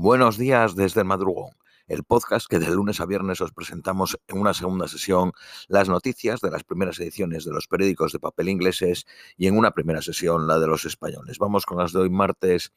Buenos 0.00 0.38
días 0.38 0.76
desde 0.76 1.00
el 1.00 1.08
madrugón, 1.08 1.50
el 1.88 2.04
podcast 2.04 2.46
que 2.48 2.60
de 2.60 2.70
lunes 2.70 3.00
a 3.00 3.04
viernes 3.04 3.40
os 3.40 3.50
presentamos 3.50 4.16
en 4.28 4.38
una 4.38 4.54
segunda 4.54 4.86
sesión 4.86 5.32
las 5.66 5.88
noticias 5.88 6.40
de 6.40 6.52
las 6.52 6.62
primeras 6.62 7.00
ediciones 7.00 7.44
de 7.44 7.50
los 7.50 7.66
periódicos 7.66 8.12
de 8.12 8.20
papel 8.20 8.48
ingleses 8.48 9.06
y 9.36 9.48
en 9.48 9.58
una 9.58 9.72
primera 9.72 10.00
sesión 10.00 10.46
la 10.46 10.60
de 10.60 10.68
los 10.68 10.84
españoles. 10.84 11.40
Vamos 11.40 11.66
con 11.66 11.78
las 11.78 11.92
de 11.92 11.98
hoy 11.98 12.10
martes 12.10 12.72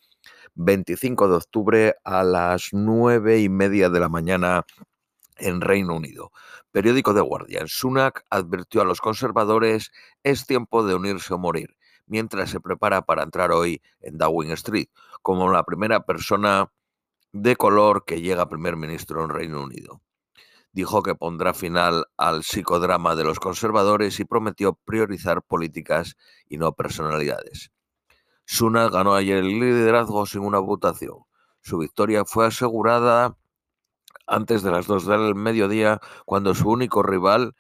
25 0.56 1.28
de 1.28 1.36
octubre 1.36 1.96
a 2.04 2.24
las 2.24 2.70
nueve 2.72 3.40
y 3.40 3.50
media 3.50 3.92
de 3.92 4.00
la 4.00 4.10
mañana 4.10 4.66
en 5.38 5.62
Reino 5.62 5.96
Unido. 5.96 6.32
Periódico 6.72 7.14
de 7.14 7.22
Guardian. 7.22 7.68
Sunak 7.68 8.26
advirtió 8.32 8.82
a 8.82 8.86
los 8.86 9.00
conservadores 9.00 9.92
es 10.24 10.48
tiempo 10.48 10.84
de 10.84 10.96
unirse 10.96 11.36
o 11.36 11.38
morir, 11.38 11.78
mientras 12.08 12.50
se 12.50 12.60
prepara 12.60 13.04
para 13.04 13.22
entrar 13.22 13.52
hoy 13.52 13.80
en 14.00 14.18
Downing 14.18 14.54
Street, 14.54 14.88
como 15.22 15.52
la 15.52 15.64
primera 15.64 16.04
persona 16.04 16.72
de 17.34 17.56
color 17.56 18.06
que 18.06 18.22
llega 18.22 18.50
primer 18.50 18.76
ministro 18.76 19.24
en 19.24 19.30
Reino 19.30 19.64
Unido. 19.64 20.02
Dijo 20.74 21.04
que 21.04 21.16
pondrá 21.16 21.54
final 21.54 22.06
al 22.18 22.44
psicodrama 22.44 23.16
de 23.16 23.24
los 23.24 23.40
conservadores 23.40 24.20
y 24.20 24.26
prometió 24.26 24.74
priorizar 24.86 25.42
políticas 25.44 26.16
y 26.48 26.58
no 26.58 26.74
personalidades. 26.74 27.72
Sunak 28.46 28.92
ganó 28.92 29.16
ayer 29.16 29.38
el 29.38 29.60
liderazgo 29.60 30.26
sin 30.26 30.42
una 30.42 30.60
votación. 30.60 31.20
Su 31.62 31.78
victoria 31.78 32.26
fue 32.26 32.48
asegurada 32.48 33.38
antes 34.28 34.64
de 34.64 34.72
las 34.72 34.88
dos 34.88 35.06
del 35.06 35.36
mediodía, 35.36 36.00
cuando 36.26 36.56
su 36.56 36.70
único 36.70 37.04
rival, 37.04 37.56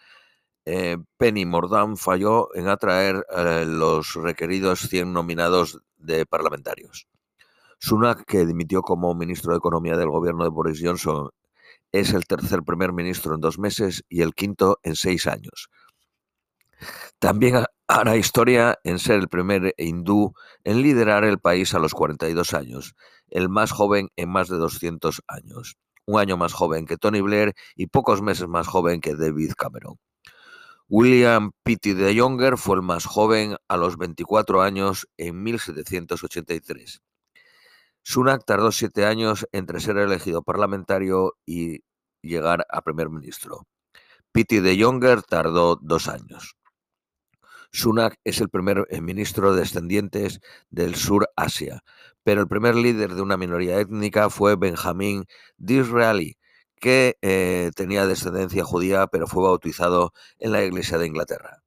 eh, 0.66 0.98
Penny 1.18 1.46
Mordaunt, 1.46 1.98
falló 1.98 2.54
en 2.56 2.70
atraer 2.70 3.26
eh, 3.36 3.66
los 3.68 4.16
requeridos 4.16 4.82
100 4.82 5.12
nominados 5.12 5.82
de 5.98 6.26
parlamentarios. 6.26 7.08
Sunak, 7.82 8.24
que 8.26 8.46
dimitió 8.46 8.82
como 8.82 9.14
ministro 9.14 9.52
de 9.52 9.58
Economía 9.58 9.98
del 9.98 10.10
gobierno 10.10 10.46
de 10.46 10.50
Boris 10.50 10.80
Johnson, 10.82 11.32
es 11.92 12.14
el 12.14 12.26
tercer 12.26 12.64
primer 12.64 12.94
ministro 12.94 13.36
en 13.36 13.42
dos 13.42 13.60
meses 13.60 14.06
y 14.08 14.22
el 14.22 14.34
quinto 14.34 14.80
en 14.84 14.96
seis 14.96 15.28
años. 15.28 15.70
También 17.20 17.66
hará 17.88 18.16
historia 18.16 18.80
en 18.84 19.00
ser 19.00 19.20
el 19.20 19.28
primer 19.28 19.74
hindú 19.78 20.34
en 20.64 20.82
liderar 20.82 21.26
el 21.26 21.40
país 21.40 21.74
a 21.74 21.80
los 21.80 21.94
42 21.94 22.54
años, 22.54 22.96
el 23.30 23.50
más 23.50 23.72
joven 23.72 24.10
en 24.16 24.30
más 24.30 24.48
de 24.48 24.58
200 24.58 25.22
años 25.28 25.76
un 26.06 26.20
año 26.20 26.38
más 26.38 26.54
joven 26.54 26.86
que 26.86 26.98
Tony 26.98 27.22
Blair 27.22 27.54
y 27.76 27.88
pocos 27.88 28.22
meses 28.22 28.48
más 28.48 28.68
joven 28.68 29.02
que 29.02 29.16
David 29.16 29.54
Cameron. 29.58 29.98
William 30.90 31.52
Pitt 31.64 31.86
de 31.86 32.14
Younger 32.14 32.58
fue 32.58 32.76
el 32.76 32.82
más 32.82 33.06
joven 33.06 33.56
a 33.68 33.78
los 33.78 33.98
24 33.98 34.62
años 34.62 35.08
en 35.18 35.42
1783. 35.42 37.02
Sunak 38.04 38.46
tardó 38.46 38.72
siete 38.72 39.06
años 39.06 39.48
entre 39.52 39.80
ser 39.80 39.98
elegido 39.98 40.42
parlamentario 40.44 41.36
y 41.46 41.84
llegar 42.22 42.66
a 42.70 42.82
primer 42.82 43.10
ministro. 43.10 43.68
Pitt 44.32 44.52
de 44.52 44.78
Younger 44.78 45.24
tardó 45.24 45.76
dos 45.76 46.08
años. 46.08 46.56
Sunak 47.72 48.18
es 48.24 48.42
el 48.42 48.50
primer 48.50 48.86
eh, 48.90 49.02
ministro 49.02 49.56
descendientes 49.56 50.42
del 50.70 50.96
Sur 50.96 51.30
Asia, 51.36 51.84
pero 52.24 52.42
el 52.42 52.48
primer 52.48 52.76
líder 52.76 53.16
de 53.16 53.22
una 53.22 53.38
minoría 53.38 53.80
étnica 53.80 54.30
fue 54.30 54.56
Benjamín 54.58 55.26
Disraeli, 55.58 56.38
que 56.76 57.18
eh, 57.22 57.72
tenía 57.76 58.06
descendencia 58.08 58.64
judía, 58.66 59.08
pero 59.08 59.28
fue 59.28 59.44
bautizado 59.44 60.14
en 60.40 60.52
la 60.52 60.64
Iglesia 60.64 60.98
de 60.98 61.08
Inglaterra. 61.08 61.64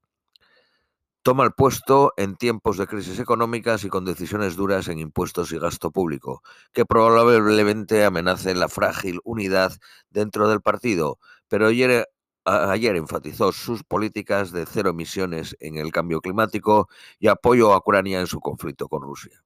Toma 1.25 1.45
el 1.45 1.53
puesto 1.53 2.13
en 2.19 2.37
tiempos 2.37 2.77
de 2.77 2.87
crisis 2.87 3.19
económicas 3.19 3.83
y 3.85 3.89
con 3.89 4.05
decisiones 4.05 4.57
duras 4.57 4.89
en 4.89 4.99
impuestos 4.99 5.53
y 5.53 5.59
gasto 5.59 5.91
público, 5.91 6.43
que 6.75 6.85
probablemente 6.85 8.05
amenacen 8.05 8.61
la 8.61 8.69
frágil 8.69 9.21
unidad 9.25 9.73
dentro 10.11 10.51
del 10.51 10.61
partido, 10.61 11.19
pero 11.49 11.69
ayer, 11.69 12.07
enfatizó 12.45 13.53
sus 13.53 13.85
políticas 13.85 14.53
de 14.53 14.67
cero 14.67 14.91
emisiones 14.91 15.57
en 15.61 15.79
el 15.79 15.93
cambio 15.93 16.21
climático 16.21 16.91
y 17.19 17.29
apoyo 17.29 17.73
a 17.73 17.79
Ucrania 17.79 18.21
en 18.21 18.27
su 18.27 18.41
conflicto 18.41 18.87
con 18.89 19.01
Rusia 19.01 19.43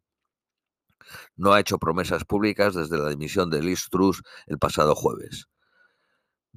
no 1.36 1.52
ha 1.52 1.60
hecho 1.60 1.78
promesas 1.78 2.24
públicas 2.24 2.74
desde 2.74 2.98
la 2.98 3.08
dimisión 3.08 3.50
de 3.50 3.62
Liz 3.62 3.88
el 4.46 4.58
pasado 4.58 4.94
jueves. 4.94 5.48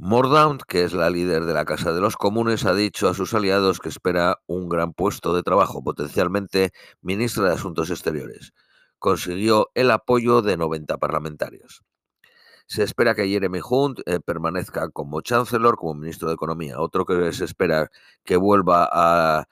Mordaunt, 0.03 0.63
que 0.63 0.83
es 0.83 0.93
la 0.93 1.11
líder 1.11 1.45
de 1.45 1.53
la 1.53 1.63
Casa 1.63 1.93
de 1.93 2.01
los 2.01 2.17
Comunes, 2.17 2.65
ha 2.65 2.73
dicho 2.73 3.07
a 3.07 3.13
sus 3.13 3.35
aliados 3.35 3.79
que 3.79 3.89
espera 3.89 4.39
un 4.47 4.67
gran 4.67 4.93
puesto 4.93 5.31
de 5.35 5.43
trabajo, 5.43 5.83
potencialmente 5.83 6.71
ministra 7.03 7.43
de 7.43 7.53
Asuntos 7.53 7.91
Exteriores. 7.91 8.51
Consiguió 8.97 9.69
el 9.75 9.91
apoyo 9.91 10.41
de 10.41 10.57
90 10.57 10.97
parlamentarios. 10.97 11.83
Se 12.65 12.81
espera 12.81 13.13
que 13.13 13.27
Jeremy 13.27 13.59
Hunt 13.63 13.99
eh, 14.07 14.19
permanezca 14.19 14.89
como 14.89 15.21
chancellor, 15.21 15.77
como 15.77 15.93
ministro 15.93 16.29
de 16.29 16.33
Economía. 16.33 16.79
Otro 16.79 17.05
que 17.05 17.31
se 17.31 17.45
espera 17.45 17.91
que 18.23 18.37
vuelva 18.37 18.89
a, 18.91 19.45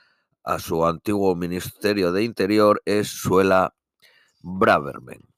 a 0.44 0.58
su 0.58 0.84
antiguo 0.84 1.36
ministerio 1.36 2.12
de 2.12 2.24
Interior 2.24 2.82
es 2.86 3.08
Suela 3.08 3.76
Braverman. 4.42 5.29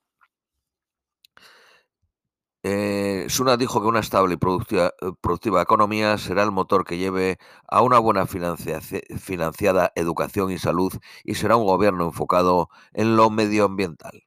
Eh, 2.64 3.26
Suna 3.30 3.58
dijo 3.58 3.82
que 3.82 3.88
una 3.88 4.00
estable 4.00 4.36
y 4.36 4.38
productiva, 4.38 4.94
productiva, 5.22 5.62
economía 5.62 6.18
será 6.18 6.44
el 6.44 6.52
motor 6.52 6.86
que 6.86 6.98
lleve 6.98 7.40
a 7.68 7.82
una 7.82 7.98
buena 7.98 8.28
financiada 8.28 9.92
educación 9.96 10.52
y 10.52 10.60
salud 10.60 10.94
y 11.24 11.36
será 11.36 11.56
un 11.56 11.66
gobierno 11.66 12.06
enfocado 12.06 12.70
en 12.94 13.16
lo 13.16 13.30
medioambiental. 13.30 14.24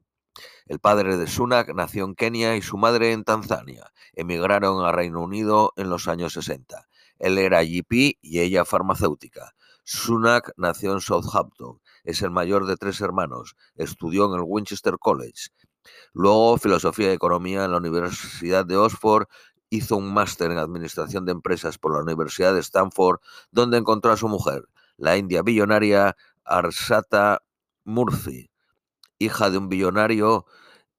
El 0.66 0.80
padre 0.80 1.16
de 1.16 1.26
Sunak 1.26 1.74
nació 1.74 2.04
en 2.04 2.14
Kenia 2.14 2.56
y 2.56 2.62
su 2.62 2.76
madre 2.76 3.12
en 3.12 3.24
Tanzania. 3.24 3.92
Emigraron 4.14 4.84
a 4.84 4.92
Reino 4.92 5.22
Unido 5.22 5.72
en 5.76 5.90
los 5.90 6.08
años 6.08 6.32
60. 6.32 6.88
Él 7.18 7.38
era 7.38 7.62
GP 7.62 8.18
y 8.20 8.40
ella 8.40 8.64
farmacéutica. 8.64 9.54
Sunak 9.84 10.52
nació 10.56 10.92
en 10.94 11.00
Southampton 11.00 11.80
es 12.04 12.20
el 12.20 12.30
mayor 12.30 12.66
de 12.66 12.76
tres 12.76 13.00
hermanos. 13.00 13.56
Estudió 13.76 14.26
en 14.26 14.34
el 14.38 14.44
Winchester 14.46 14.98
College. 14.98 15.48
Luego, 16.12 16.58
filosofía 16.58 17.10
y 17.10 17.14
economía 17.14 17.64
en 17.64 17.72
la 17.72 17.78
Universidad 17.78 18.64
de 18.66 18.76
Oxford. 18.76 19.26
Hizo 19.70 19.96
un 19.96 20.12
máster 20.12 20.50
en 20.50 20.58
administración 20.58 21.24
de 21.24 21.32
empresas 21.32 21.78
por 21.78 21.94
la 21.94 22.02
Universidad 22.02 22.54
de 22.54 22.60
Stanford, 22.60 23.18
donde 23.50 23.78
encontró 23.78 24.12
a 24.12 24.16
su 24.16 24.28
mujer, 24.28 24.68
la 24.96 25.16
india 25.16 25.42
billonaria 25.42 26.16
Arsata 26.44 27.42
Murthy, 27.84 28.50
hija 29.18 29.50
de 29.50 29.58
un 29.58 29.68
billonario 29.68 30.46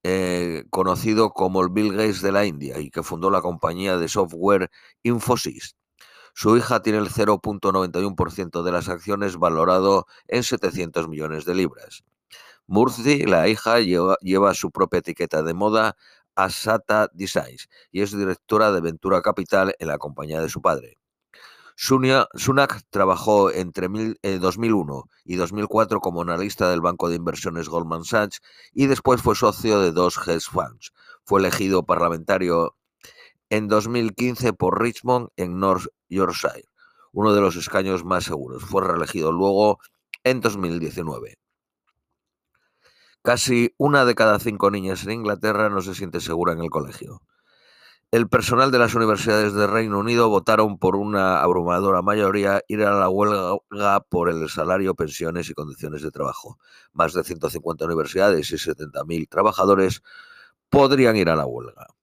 eh, 0.04 0.66
conocido 0.70 1.32
como 1.32 1.62
el 1.64 1.70
Bill 1.70 1.94
Gates 1.94 2.22
de 2.22 2.32
la 2.32 2.46
India 2.46 2.80
y 2.80 2.92
que 2.92 3.02
fundó 3.02 3.32
la 3.32 3.42
compañía 3.42 3.98
de 3.98 4.08
software 4.08 4.70
Infosys. 5.04 5.76
Su 6.36 6.58
hija 6.58 6.82
tiene 6.82 7.00
el 7.00 7.10
0.91% 7.10 8.62
de 8.62 8.72
las 8.72 8.90
acciones 8.90 9.38
valorado 9.38 10.06
en 10.28 10.44
700 10.44 11.08
millones 11.08 11.46
de 11.46 11.56
libras. 11.56 12.04
Murci, 12.68 13.26
la 13.26 13.48
hija, 13.48 13.80
lleva, 13.80 14.54
su 14.54 14.72
propia 14.72 15.00
etiqueta 15.00 15.44
de 15.44 15.54
moda, 15.54 15.96
Asata 16.36 17.10
Designs, 17.14 17.70
y 17.92 18.02
es 18.02 18.12
directora 18.12 18.72
de 18.72 18.82
Ventura 18.82 19.22
Capital 19.22 19.76
en 19.80 19.88
la 19.88 20.00
compañía 20.00 20.42
de 20.42 20.50
su 20.50 20.62
padre. 20.62 20.98
Sunak 21.76 22.82
trabajó 22.90 23.52
entre 23.52 23.88
2001 23.88 25.04
eh, 25.06 25.12
y 25.26 25.36
2004 25.36 26.00
como 26.00 26.22
analista 26.22 26.70
del 26.70 26.82
banco 26.82 27.10
de 27.10 27.18
inversiones 27.18 27.70
Goldman 27.70 28.06
Sachs 28.06 28.42
y 28.74 28.88
después 28.88 29.22
fue 29.22 29.36
socio 29.36 29.80
de 29.82 29.92
dos 29.92 30.18
hedge 30.26 30.50
funds. 30.50 30.94
Fue 31.26 31.42
elegido 31.42 31.86
parlamentario 31.86 32.78
en 33.50 33.68
2015 33.68 34.54
por 34.54 34.82
Richmond 34.82 35.30
en 35.36 35.60
North 35.60 35.88
Yorkshire, 36.10 36.70
uno 37.12 37.34
de 37.34 37.42
los 37.42 37.58
escaños 37.58 38.06
más 38.06 38.24
seguros. 38.24 38.64
Fue 38.64 38.82
reelegido 38.82 39.32
luego 39.32 39.80
en 40.24 40.42
2019. 40.42 41.38
Casi 43.26 43.74
una 43.80 44.06
de 44.06 44.14
cada 44.14 44.38
cinco 44.38 44.70
niñas 44.70 45.04
en 45.04 45.14
Inglaterra 45.14 45.68
no 45.68 45.82
se 45.82 45.96
siente 45.96 46.22
segura 46.22 46.54
en 46.54 46.60
el 46.60 46.70
colegio. 46.70 47.24
El 48.12 48.30
personal 48.30 48.70
de 48.70 48.78
las 48.78 48.94
universidades 48.94 49.54
de 49.54 49.66
Reino 49.66 49.98
Unido 49.98 50.30
votaron 50.30 50.78
por 50.78 50.96
una 50.96 51.42
abrumadora 51.42 52.04
mayoría 52.04 52.62
ir 52.68 52.84
a 52.84 52.94
la 52.94 53.10
huelga 53.10 54.00
por 54.10 54.30
el 54.30 54.48
salario, 54.48 54.94
pensiones 54.94 55.50
y 55.50 55.56
condiciones 55.56 56.04
de 56.04 56.12
trabajo. 56.12 56.60
Más 56.94 57.14
de 57.14 57.24
150 57.24 57.86
universidades 57.86 58.52
y 58.52 58.58
70.000 58.58 59.28
trabajadores 59.28 60.04
podrían 60.70 61.16
ir 61.16 61.30
a 61.30 61.36
la 61.36 61.48
huelga 61.48 61.95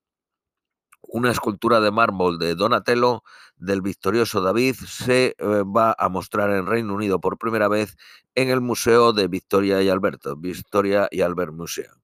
una 1.13 1.31
escultura 1.31 1.81
de 1.81 1.91
mármol 1.91 2.39
de 2.39 2.55
Donatello 2.55 3.23
del 3.57 3.83
victorioso 3.83 4.41
David 4.41 4.75
se 4.75 5.27
eh, 5.27 5.35
va 5.39 5.95
a 5.99 6.09
mostrar 6.09 6.51
en 6.51 6.67
Reino 6.67 6.95
Unido 6.95 7.21
por 7.21 7.37
primera 7.37 7.69
vez 7.69 7.97
en 8.35 8.49
el 8.49 8.63
Museo 8.63 9.13
de 9.13 9.29
Victoria 9.29 9.83
y 9.83 9.91
Alberto, 9.91 10.37
Victoria 10.37 11.09
y 11.11 11.21
Albert 11.21 11.53
Museum. 11.53 12.01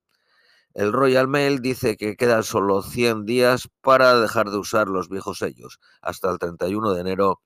El 0.75 0.93
Royal 0.93 1.27
Mail 1.27 1.61
dice 1.61 1.97
que 1.97 2.17
quedan 2.17 2.45
solo 2.45 2.83
100 2.83 3.25
días 3.25 3.69
para 3.81 4.21
dejar 4.21 4.51
de 4.51 4.59
usar 4.59 4.89
los 4.89 5.09
viejos 5.09 5.39
sellos, 5.39 5.81
hasta 6.03 6.31
el 6.31 6.39
31 6.39 6.93
de 6.93 7.01
enero 7.01 7.41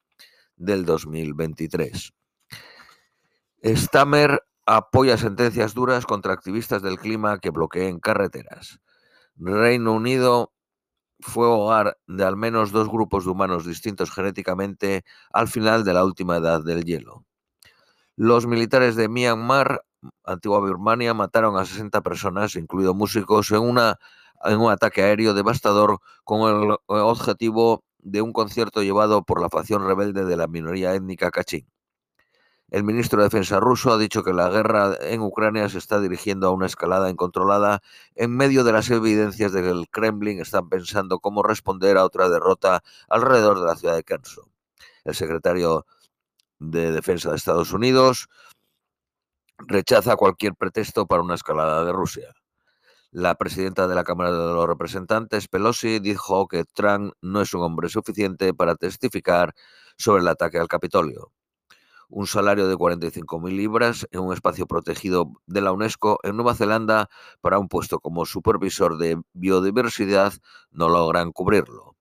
del 0.56 0.84
2023. 0.84 2.12
Stammer 3.64 4.42
apoya 4.66 5.16
sentencias 5.16 5.74
duras 5.74 6.06
contra 6.06 6.32
activistas 6.32 6.82
del 6.82 6.98
clima 6.98 7.38
que 7.38 7.50
bloqueen 7.50 8.00
carreteras. 8.00 8.80
Reino 9.36 9.92
Unido 9.92 10.52
fue 11.22 11.46
hogar 11.46 11.98
de 12.06 12.24
al 12.24 12.36
menos 12.36 12.72
dos 12.72 12.88
grupos 12.88 13.24
de 13.24 13.30
humanos 13.30 13.66
distintos 13.66 14.10
genéticamente 14.10 15.04
al 15.32 15.48
final 15.48 15.84
de 15.84 15.94
la 15.94 16.04
última 16.04 16.36
edad 16.36 16.62
del 16.62 16.84
hielo. 16.84 17.24
Los 18.16 18.46
militares 18.46 18.96
de 18.96 19.08
Myanmar, 19.08 19.84
antigua 20.24 20.60
Birmania, 20.60 21.14
mataron 21.14 21.56
a 21.56 21.64
60 21.64 22.02
personas, 22.02 22.56
incluidos 22.56 22.94
músicos, 22.94 23.50
en, 23.52 23.60
una, 23.60 23.98
en 24.44 24.58
un 24.58 24.70
ataque 24.70 25.02
aéreo 25.02 25.32
devastador 25.34 25.98
con 26.24 26.40
el 26.48 26.76
objetivo 26.86 27.84
de 27.98 28.20
un 28.20 28.32
concierto 28.32 28.82
llevado 28.82 29.24
por 29.24 29.40
la 29.40 29.48
facción 29.48 29.86
rebelde 29.86 30.24
de 30.24 30.36
la 30.36 30.48
minoría 30.48 30.94
étnica 30.94 31.30
kachin. 31.30 31.66
El 32.72 32.84
ministro 32.84 33.18
de 33.18 33.24
Defensa 33.24 33.60
ruso 33.60 33.92
ha 33.92 33.98
dicho 33.98 34.24
que 34.24 34.32
la 34.32 34.48
guerra 34.48 34.96
en 34.98 35.20
Ucrania 35.20 35.68
se 35.68 35.76
está 35.76 36.00
dirigiendo 36.00 36.46
a 36.46 36.52
una 36.52 36.64
escalada 36.64 37.10
incontrolada 37.10 37.82
en 38.14 38.34
medio 38.34 38.64
de 38.64 38.72
las 38.72 38.88
evidencias 38.88 39.52
de 39.52 39.60
que 39.60 39.68
el 39.68 39.90
Kremlin 39.90 40.40
está 40.40 40.62
pensando 40.62 41.20
cómo 41.20 41.42
responder 41.42 41.98
a 41.98 42.04
otra 42.06 42.30
derrota 42.30 42.82
alrededor 43.10 43.60
de 43.60 43.66
la 43.66 43.76
ciudad 43.76 43.94
de 43.94 44.04
Kherson. 44.04 44.46
El 45.04 45.14
secretario 45.14 45.84
de 46.60 46.92
Defensa 46.92 47.28
de 47.28 47.36
Estados 47.36 47.74
Unidos 47.74 48.30
rechaza 49.58 50.16
cualquier 50.16 50.54
pretexto 50.54 51.06
para 51.06 51.22
una 51.22 51.34
escalada 51.34 51.84
de 51.84 51.92
Rusia. 51.92 52.32
La 53.10 53.34
presidenta 53.34 53.86
de 53.86 53.96
la 53.96 54.04
Cámara 54.04 54.30
de 54.30 54.38
los 54.38 54.66
Representantes, 54.66 55.46
Pelosi, 55.46 55.98
dijo 55.98 56.48
que 56.48 56.64
Trump 56.64 57.12
no 57.20 57.42
es 57.42 57.52
un 57.52 57.64
hombre 57.64 57.90
suficiente 57.90 58.54
para 58.54 58.76
testificar 58.76 59.52
sobre 59.98 60.22
el 60.22 60.28
ataque 60.28 60.56
al 60.58 60.68
Capitolio 60.68 61.32
un 62.12 62.26
salario 62.26 62.68
de 62.68 62.76
45.000 62.76 63.56
libras 63.56 64.06
en 64.10 64.20
un 64.20 64.34
espacio 64.34 64.66
protegido 64.66 65.32
de 65.46 65.62
la 65.62 65.72
UNESCO 65.72 66.18
en 66.22 66.36
Nueva 66.36 66.54
Zelanda 66.54 67.08
para 67.40 67.58
un 67.58 67.68
puesto 67.68 68.00
como 68.00 68.26
supervisor 68.26 68.98
de 68.98 69.20
biodiversidad 69.32 70.34
no 70.70 70.90
logran 70.90 71.32
cubrirlo. 71.32 71.96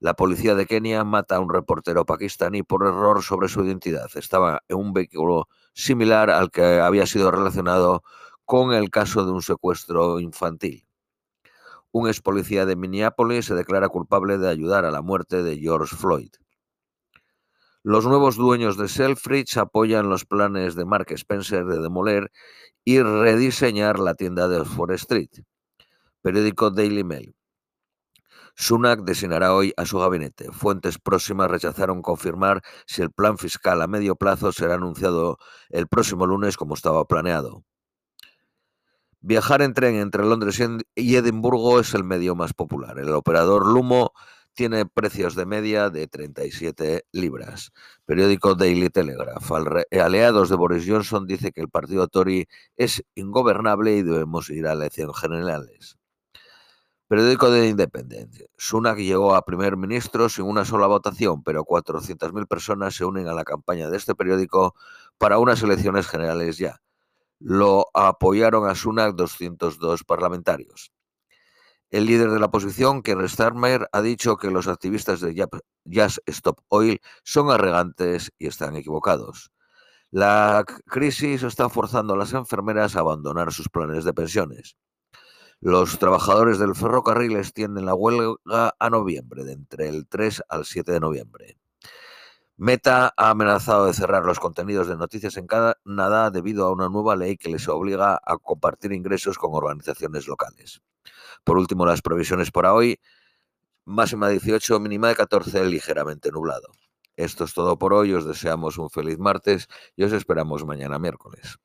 La 0.00 0.14
policía 0.14 0.54
de 0.54 0.64
Kenia 0.66 1.04
mata 1.04 1.36
a 1.36 1.40
un 1.40 1.50
reportero 1.50 2.06
pakistaní 2.06 2.62
por 2.62 2.86
error 2.86 3.22
sobre 3.22 3.48
su 3.48 3.62
identidad. 3.64 4.08
Estaba 4.14 4.62
en 4.68 4.78
un 4.78 4.92
vehículo 4.94 5.46
similar 5.74 6.30
al 6.30 6.50
que 6.50 6.80
había 6.80 7.06
sido 7.06 7.30
relacionado 7.30 8.02
con 8.46 8.72
el 8.72 8.88
caso 8.88 9.26
de 9.26 9.32
un 9.32 9.42
secuestro 9.42 10.20
infantil. 10.20 10.86
Un 11.92 12.08
ex 12.08 12.22
policía 12.22 12.64
de 12.64 12.76
Minneapolis 12.76 13.44
se 13.44 13.54
declara 13.54 13.90
culpable 13.90 14.38
de 14.38 14.48
ayudar 14.48 14.86
a 14.86 14.90
la 14.90 15.02
muerte 15.02 15.42
de 15.42 15.58
George 15.58 15.94
Floyd. 15.94 16.30
Los 17.86 18.06
nuevos 18.06 18.36
dueños 18.36 18.78
de 18.78 18.88
Selfridge 18.88 19.58
apoyan 19.58 20.08
los 20.08 20.24
planes 20.24 20.74
de 20.74 20.86
Mark 20.86 21.04
Spencer 21.10 21.66
de 21.66 21.82
demoler 21.82 22.32
y 22.82 23.02
rediseñar 23.02 23.98
la 23.98 24.14
tienda 24.14 24.48
de 24.48 24.56
Oxford 24.60 24.92
Street. 24.92 25.28
Periódico 26.22 26.70
Daily 26.70 27.04
Mail. 27.04 27.36
Sunak 28.56 29.00
designará 29.00 29.52
hoy 29.52 29.74
a 29.76 29.84
su 29.84 29.98
gabinete. 29.98 30.50
Fuentes 30.50 30.98
próximas 30.98 31.50
rechazaron 31.50 32.00
confirmar 32.00 32.62
si 32.86 33.02
el 33.02 33.10
plan 33.10 33.36
fiscal 33.36 33.82
a 33.82 33.86
medio 33.86 34.16
plazo 34.16 34.50
será 34.50 34.76
anunciado 34.76 35.36
el 35.68 35.86
próximo 35.86 36.26
lunes 36.26 36.56
como 36.56 36.72
estaba 36.72 37.04
planeado. 37.04 37.64
Viajar 39.20 39.60
en 39.60 39.74
tren 39.74 39.96
entre 39.96 40.24
Londres 40.24 40.58
y 40.94 41.16
Edimburgo 41.16 41.80
es 41.80 41.92
el 41.92 42.04
medio 42.04 42.34
más 42.34 42.54
popular. 42.54 42.98
El 42.98 43.12
operador 43.12 43.70
Lumo 43.70 44.14
tiene 44.54 44.86
precios 44.86 45.34
de 45.34 45.46
media 45.46 45.90
de 45.90 46.06
37 46.06 47.04
libras. 47.12 47.72
Periódico 48.06 48.54
Daily 48.54 48.88
Telegraph. 48.88 49.50
Aliados 49.92 50.48
de 50.48 50.56
Boris 50.56 50.84
Johnson 50.86 51.26
dice 51.26 51.52
que 51.52 51.60
el 51.60 51.68
partido 51.68 52.08
Tory 52.08 52.46
es 52.76 53.04
ingobernable 53.14 53.96
y 53.96 54.02
debemos 54.02 54.48
ir 54.50 54.66
a 54.66 54.72
elecciones 54.72 55.16
generales. 55.16 55.98
Periódico 57.06 57.50
de 57.50 57.68
Independencia. 57.68 58.46
Sunak 58.56 58.96
llegó 58.98 59.34
a 59.34 59.44
primer 59.44 59.76
ministro 59.76 60.28
sin 60.28 60.46
una 60.46 60.64
sola 60.64 60.86
votación, 60.86 61.42
pero 61.42 61.64
400.000 61.64 62.46
personas 62.46 62.94
se 62.94 63.04
unen 63.04 63.28
a 63.28 63.34
la 63.34 63.44
campaña 63.44 63.90
de 63.90 63.96
este 63.98 64.14
periódico 64.14 64.74
para 65.18 65.38
unas 65.38 65.62
elecciones 65.62 66.06
generales 66.06 66.56
ya. 66.56 66.80
Lo 67.40 67.86
apoyaron 67.92 68.68
a 68.68 68.74
Sunak 68.74 69.14
202 69.16 70.02
parlamentarios. 70.04 70.92
El 71.94 72.06
líder 72.06 72.32
de 72.32 72.40
la 72.40 72.46
oposición, 72.46 73.04
Keir 73.04 73.28
Starmer, 73.28 73.88
ha 73.92 74.02
dicho 74.02 74.36
que 74.36 74.50
los 74.50 74.66
activistas 74.66 75.20
de 75.20 75.46
Just 75.86 76.18
Stop 76.26 76.58
Oil 76.66 77.00
son 77.22 77.52
arrogantes 77.52 78.32
y 78.36 78.48
están 78.48 78.74
equivocados. 78.74 79.52
La 80.10 80.64
crisis 80.86 81.44
está 81.44 81.68
forzando 81.68 82.14
a 82.14 82.16
las 82.16 82.32
enfermeras 82.32 82.96
a 82.96 82.98
abandonar 82.98 83.52
sus 83.52 83.68
planes 83.68 84.02
de 84.02 84.12
pensiones. 84.12 84.76
Los 85.60 86.00
trabajadores 86.00 86.58
del 86.58 86.74
ferrocarril 86.74 87.36
extienden 87.36 87.86
la 87.86 87.94
huelga 87.94 88.74
a 88.76 88.90
noviembre, 88.90 89.44
de 89.44 89.52
entre 89.52 89.88
el 89.88 90.08
3 90.08 90.42
al 90.48 90.64
7 90.64 90.90
de 90.90 90.98
noviembre. 90.98 91.58
Meta 92.56 93.14
ha 93.16 93.30
amenazado 93.30 93.86
de 93.86 93.94
cerrar 93.94 94.24
los 94.24 94.40
contenidos 94.40 94.88
de 94.88 94.96
noticias 94.96 95.36
en 95.36 95.46
Canadá 95.46 96.32
debido 96.32 96.66
a 96.66 96.72
una 96.72 96.88
nueva 96.88 97.14
ley 97.14 97.36
que 97.36 97.50
les 97.50 97.68
obliga 97.68 98.20
a 98.20 98.36
compartir 98.38 98.92
ingresos 98.92 99.38
con 99.38 99.54
organizaciones 99.54 100.26
locales. 100.26 100.82
Por 101.44 101.58
último, 101.58 101.86
las 101.86 102.02
previsiones 102.02 102.50
para 102.50 102.74
hoy. 102.74 103.00
Máxima 103.84 104.28
18, 104.28 104.80
mínima 104.80 105.08
de 105.08 105.16
14, 105.16 105.64
ligeramente 105.66 106.30
nublado. 106.30 106.68
Esto 107.16 107.44
es 107.44 107.54
todo 107.54 107.78
por 107.78 107.92
hoy. 107.94 108.12
Os 108.12 108.26
deseamos 108.26 108.78
un 108.78 108.90
feliz 108.90 109.18
martes 109.18 109.68
y 109.96 110.04
os 110.04 110.12
esperamos 110.12 110.64
mañana 110.64 110.98
miércoles. 110.98 111.58